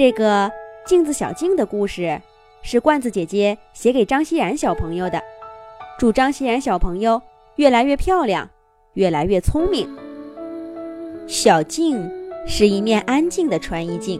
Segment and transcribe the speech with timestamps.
[0.00, 0.50] 这个
[0.86, 2.18] 镜子小静的故事
[2.62, 5.20] 是罐子姐姐写给张熙然小朋友的，
[5.98, 7.20] 祝张熙然小朋友
[7.56, 8.48] 越来越漂亮，
[8.94, 9.86] 越来越聪明。
[11.26, 12.10] 小静
[12.46, 14.18] 是一面安静的穿衣镜。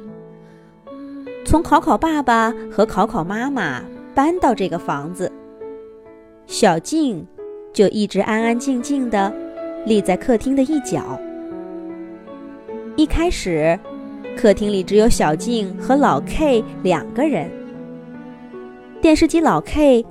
[1.46, 3.82] 从考考爸爸和考考妈妈
[4.14, 5.32] 搬到这个房子，
[6.46, 7.26] 小静
[7.72, 9.32] 就一直安安静静的
[9.86, 11.18] 立在客厅的一角。
[12.96, 13.80] 一开始。
[14.36, 17.50] 客厅里只有小静和老 K 两个人。
[19.00, 20.04] 电视机老 K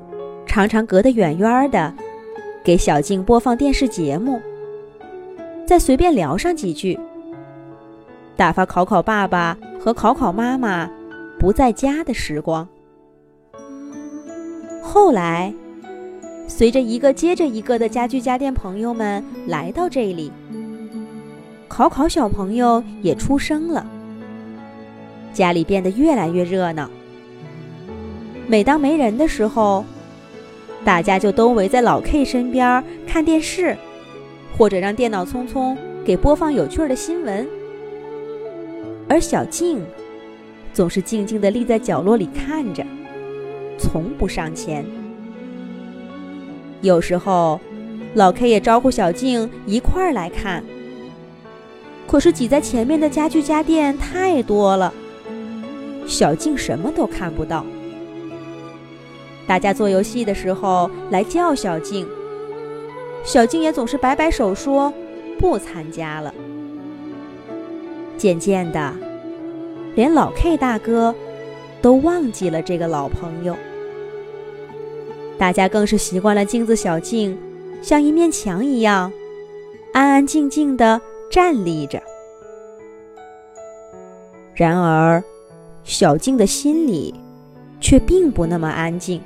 [0.46, 1.94] 常常隔得远远的，
[2.64, 4.42] 给小静播放电视节目，
[5.66, 7.00] 再随便聊上几句，
[8.36, 10.90] 打发考考爸爸和考考妈妈
[11.40, 12.68] 不在家的时光。
[14.82, 15.54] 后来，
[16.48, 20.32] 随着一个接着一个的家具家电朋友们来到这里，
[21.68, 23.86] 考考小朋友也出生了。
[25.34, 26.90] 家里变得越来越热闹。
[28.48, 29.86] 每当没人的时候，
[30.84, 33.78] 大家就都围在老 K 身边看电视，
[34.58, 37.48] 或者让电脑匆匆给播放有趣的新闻。
[39.08, 39.82] 而小静
[40.74, 42.84] 总是静静地立在角落里看着，
[43.78, 44.86] 从不上前。
[46.82, 47.60] 有时候，
[48.16, 50.64] 老 K 也招呼小静一块儿来看，
[52.08, 54.94] 可是挤在前面的家具家电太多了。
[56.10, 57.66] 小静什么都看不到。
[59.48, 62.08] 大家做游戏的时候来叫小静，
[63.24, 64.94] 小静也总是摆摆手说
[65.40, 66.34] 不参加了。
[68.18, 68.94] 渐渐的，
[69.96, 71.16] 连老 K 大哥
[71.82, 73.56] 都忘记了这个老朋友。
[75.38, 77.38] 大家更是习惯了镜子小静
[77.82, 79.12] 像一面墙一样
[79.94, 81.00] 安安静静的
[81.32, 82.02] 站立着。
[84.54, 85.24] 然而。
[85.90, 87.12] 小静的心里
[87.82, 89.20] 却并不那么安静。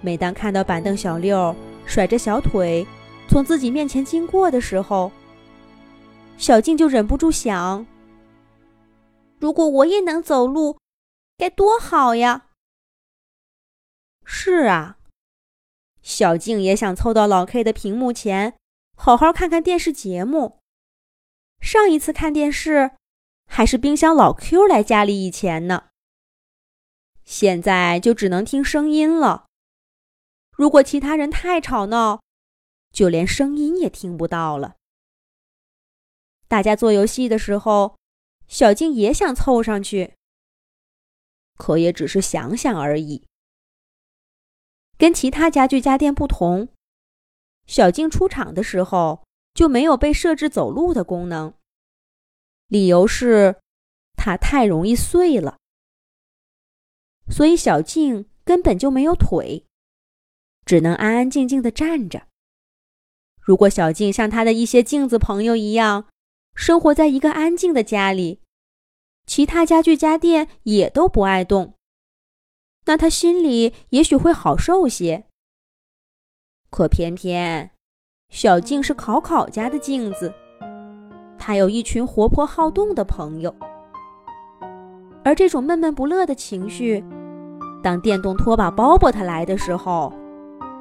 [0.00, 2.86] 每当看到板凳小六甩着小腿
[3.28, 5.12] 从自己面前经过的时候，
[6.38, 7.86] 小静就忍不住想：
[9.38, 10.78] 如果我也能走路，
[11.36, 12.46] 该多好呀！
[14.24, 14.96] 是啊，
[16.00, 18.54] 小静也想凑到老 K 的屏幕前，
[18.96, 20.56] 好好看看电视节目。
[21.60, 22.92] 上一次看电视。
[23.52, 25.88] 还是冰箱老 Q 来家里以前呢。
[27.24, 29.46] 现在就只能听声音了。
[30.52, 32.22] 如果其他人太吵闹，
[32.92, 34.76] 就连声音也听不到了。
[36.46, 37.98] 大家做游戏的时候，
[38.46, 40.14] 小静也想凑上去，
[41.58, 43.26] 可也只是想想而已。
[44.96, 46.68] 跟其他家具家电不同，
[47.66, 51.52] 小静出场的时候就没有被设置走路的功能。
[52.70, 53.56] 理由是，
[54.14, 55.58] 它太容易碎了，
[57.28, 59.66] 所以小静根本就没有腿，
[60.64, 62.28] 只能安安静静的站着。
[63.40, 66.06] 如果小静像她的一些镜子朋友一样，
[66.54, 68.40] 生活在一个安静的家里，
[69.26, 71.74] 其他家具家电也都不爱动，
[72.84, 75.26] 那她心里也许会好受些。
[76.70, 77.72] 可偏偏，
[78.28, 80.32] 小静是考考家的镜子。
[81.42, 83.52] 他有一群活泼好动的朋友，
[85.24, 87.02] 而这种闷闷不乐的情绪，
[87.82, 90.12] 当电动拖把包包他来的时候，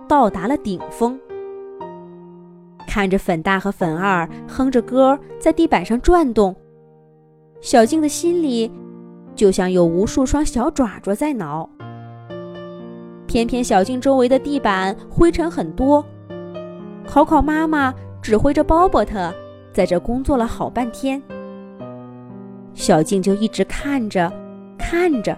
[0.06, 1.18] 到达了顶峰。
[2.86, 6.54] 看着粉大和粉二哼着歌在地板上转动，
[7.62, 8.70] 小静的心里
[9.34, 11.68] 就像有无数双小爪爪在挠。
[13.28, 16.04] 偏偏小静周围的地板灰尘很多，
[17.08, 19.34] 考考妈妈指挥着包包特。
[19.72, 21.22] 在这工作了好半天，
[22.74, 24.32] 小静就一直看着，
[24.78, 25.38] 看着。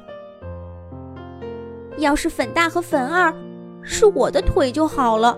[1.98, 3.34] 要是粉大和粉二
[3.82, 5.38] 是我的腿就好了，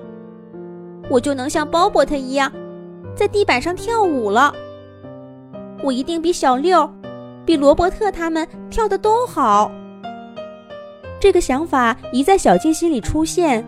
[1.10, 2.52] 我就能像鲍勃特一样，
[3.16, 4.54] 在地板上跳舞了。
[5.84, 6.90] 我一定比小六、
[7.46, 9.70] 比罗伯特他们跳的都好。
[11.20, 13.66] 这个想法一在小静心里出现，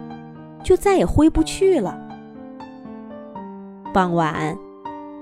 [0.64, 1.98] 就再也挥不去了。
[3.94, 4.58] 傍晚。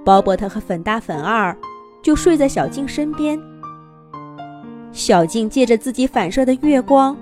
[0.06, 1.56] 鲍伯特和粉大、粉二
[2.02, 3.40] 就睡在小静身边。
[4.92, 7.16] 小静借着自己反射的月光，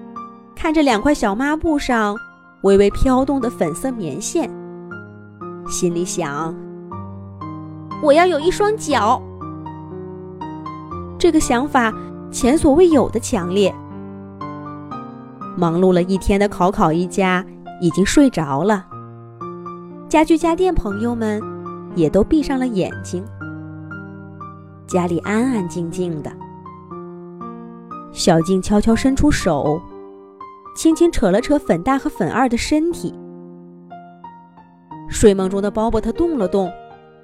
[0.55, 2.17] 看着两块小抹布上
[2.63, 4.49] 微微飘动的粉色棉线，
[5.69, 6.53] 心里想
[8.01, 9.21] ：“我要有一双脚。”
[11.19, 11.93] 这个想法
[12.31, 13.73] 前所未有的强烈。
[15.55, 17.45] 忙碌了一天的考考一家
[17.79, 18.85] 已经睡着了，
[20.09, 21.60] 家具家电朋友们。
[21.95, 23.23] 也都闭上了眼睛，
[24.88, 26.31] 家里安安静静的，
[28.11, 29.81] 小静悄悄伸出手，
[30.75, 33.13] 轻轻扯了扯粉大和粉二的身体。
[35.09, 36.71] 睡梦中的鲍伯特动了动，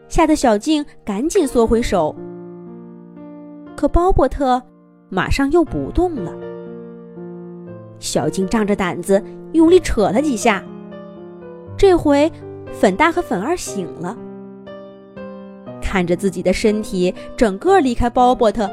[0.09, 2.13] 吓得小静赶紧缩回手。
[3.75, 4.61] 可鲍伯特
[5.09, 6.33] 马上又不动了。
[7.99, 9.23] 小静仗着胆子
[9.53, 10.63] 用力扯了几下，
[11.77, 12.31] 这回
[12.73, 14.17] 粉大和粉二醒了，
[15.87, 18.69] 看着自己的身体整个离开鲍伯特。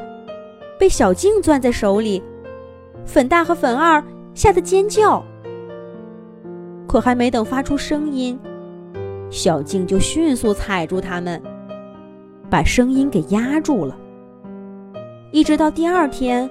[0.77, 2.21] 被小静攥在手里，
[3.05, 4.03] 粉大和粉二
[4.33, 5.23] 吓得尖叫。
[6.85, 8.37] 可还没等发出声音，
[9.29, 11.41] 小静就迅速踩住他们，
[12.49, 13.97] 把声音给压住了。
[15.31, 16.49] 一直到第二天，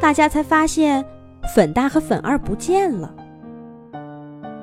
[0.00, 1.04] 大家才发现
[1.52, 3.12] 粉大和粉二不见了。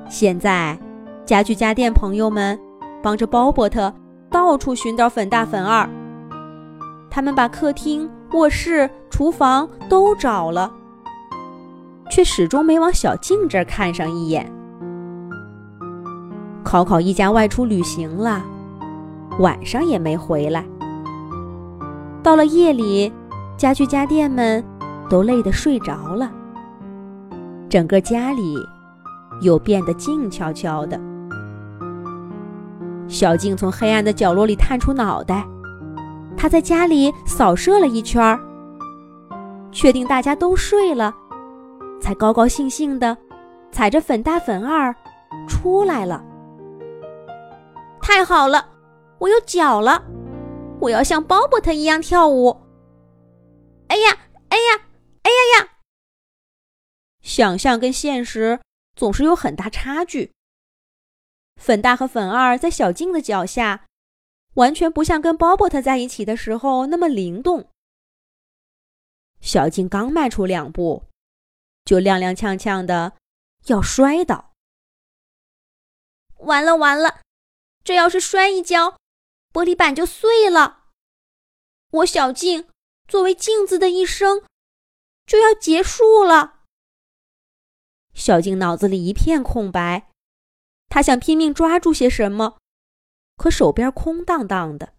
[0.08, 0.78] 现在，
[1.26, 2.58] 家具家电朋友们
[3.02, 3.92] 帮着鲍伯特
[4.32, 5.88] 到处寻找粉大粉二，
[7.10, 8.10] 他们把客厅。
[8.32, 10.72] 卧室、厨房都找了，
[12.10, 14.50] 却始终没往小静这儿看上一眼。
[16.64, 18.42] 考考一家外出旅行了，
[19.38, 20.64] 晚上也没回来。
[22.22, 23.12] 到了夜里，
[23.58, 24.64] 家具家电们
[25.10, 26.32] 都累得睡着了，
[27.68, 28.56] 整个家里
[29.42, 30.98] 又变得静悄悄的。
[33.08, 35.46] 小静从黑暗的角落里探出脑袋。
[36.36, 38.38] 她在家里扫射了一圈，
[39.70, 41.14] 确定大家都睡了，
[42.00, 43.16] 才高高兴兴的
[43.70, 44.94] 踩着粉大粉二
[45.48, 46.24] 出来了。
[48.00, 48.66] 太好了，
[49.18, 50.02] 我有脚了，
[50.80, 52.56] 我要像鲍勃特一样跳舞。
[53.88, 54.16] 哎呀，
[54.48, 54.82] 哎呀，
[55.22, 55.68] 哎呀呀！
[57.22, 58.58] 想象跟现实
[58.96, 60.32] 总是有很大差距。
[61.62, 63.86] 粉大和粉二在小静的脚下。
[64.54, 67.70] 完全不像跟鲍伯特在一起的时候那么灵动。
[69.40, 71.04] 小静刚迈出两步，
[71.86, 73.14] 就踉踉跄跄的
[73.64, 74.52] 要摔倒。
[76.40, 77.22] 完了完了，
[77.82, 78.98] 这要是摔一跤，
[79.54, 80.88] 玻璃板就碎了。
[81.90, 82.68] 我小静
[83.08, 84.44] 作为镜子的一生
[85.24, 86.64] 就要结束了。
[88.12, 90.10] 小静脑子里一片空白，
[90.92, 92.58] 他想拼命抓住些什么。
[93.38, 94.92] 可手边空荡荡的，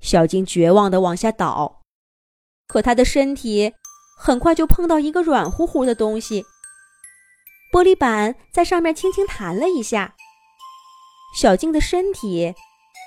[0.00, 1.80] 小静绝望的往下倒，
[2.66, 3.72] 可她的身体
[4.18, 6.44] 很快就碰到一个软乎乎的东西，
[7.72, 10.14] 玻璃板在上面轻轻弹了一下，
[11.34, 12.54] 小静的身体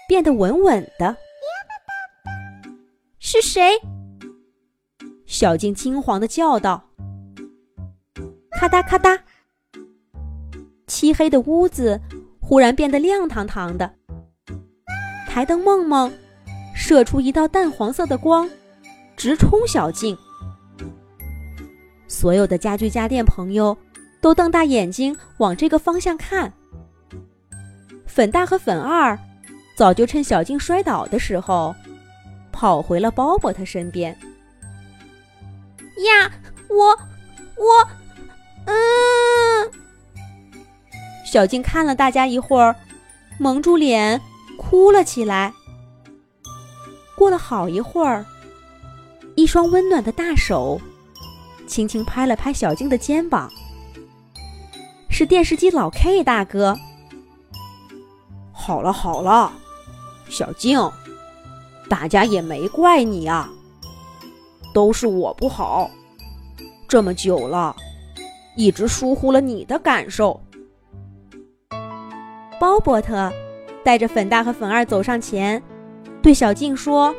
[0.08, 1.16] 变得稳稳的。
[3.20, 3.80] 是谁？
[5.28, 6.90] 小静惊慌的叫道
[8.60, 9.22] ：“咔嗒咔嗒！”
[11.06, 12.02] 漆黑的屋子。
[12.40, 13.92] 忽然变得亮堂堂的，
[15.28, 16.12] 台灯梦梦
[16.76, 18.48] 射出一道淡黄色的光，
[19.16, 20.16] 直冲小静。
[22.08, 23.76] 所有的家具家电朋友
[24.22, 26.54] 都瞪大眼睛往这个方向看。
[28.06, 29.18] 粉大和粉二
[29.76, 31.76] 早就趁小静摔倒的时候，
[32.52, 34.16] 跑回了鲍勃特身边。
[36.06, 36.32] 呀，
[36.70, 36.90] 我，
[37.56, 37.90] 我，
[38.66, 39.85] 嗯。
[41.36, 42.74] 小静看了大家一会儿，
[43.38, 44.22] 蒙住脸
[44.58, 45.52] 哭了起来。
[47.14, 48.26] 过了好一会儿，
[49.36, 50.80] 一双温暖的大手
[51.68, 53.52] 轻轻拍了拍小静的肩膀。
[55.10, 56.74] 是电视机老 K 大哥。
[58.54, 59.52] 好了好了，
[60.30, 60.80] 小静，
[61.90, 63.52] 大家也没怪你啊，
[64.74, 65.92] 都是我不好，
[66.88, 67.76] 这么久了，
[68.56, 70.40] 一直疏忽了你的感受。
[72.66, 73.32] 鲍伯特
[73.84, 75.62] 带着粉大和粉二走上前，
[76.20, 77.14] 对小静说：“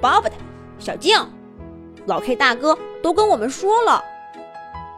[0.00, 0.36] 鲍伯特，
[0.78, 1.18] 小静，
[2.06, 4.00] 老 K 大哥都跟我们说了，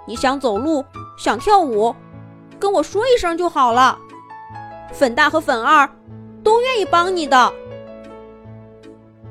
[0.06, 0.84] 你想走路，
[1.16, 1.96] 想跳舞，
[2.58, 3.98] 跟我说一声就好了。
[4.92, 5.88] 粉大和粉二
[6.42, 7.50] 都愿意帮你的。”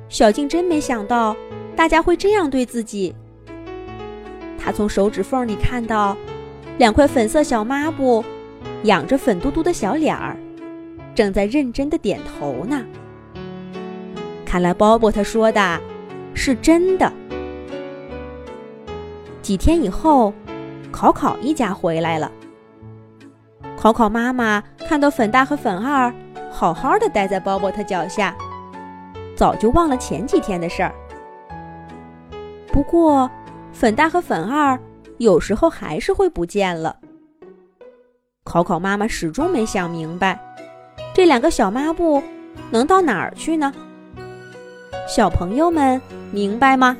[0.10, 1.36] 小静真没想到
[1.75, 3.13] 大家会这样对自己。
[4.58, 6.18] 她从手指缝里看到
[6.80, 8.25] 两块粉色小抹布。
[8.84, 10.38] 仰着粉嘟嘟的小脸儿，
[11.16, 12.82] 正在认真的点头呢。
[14.46, 15.82] 看来鲍勃特说的
[16.34, 17.12] 是真的。
[19.42, 20.34] 几天以后，
[20.92, 22.32] 考考一家回来了。
[23.78, 26.13] 考考妈妈看到粉大和粉二
[26.52, 28.36] 好好的待在鲍勃他脚下，
[29.36, 30.94] 早就忘了前几天的事儿。
[32.68, 33.30] 不过，
[33.72, 34.80] 粉大和粉二
[35.18, 36.96] 有时候还是会不见了。
[38.43, 40.38] 考考妈妈始终没想明白，
[41.13, 42.21] 这两个小抹布
[42.69, 43.73] 能到哪儿去呢？
[45.07, 46.91] 小朋友们明白吗？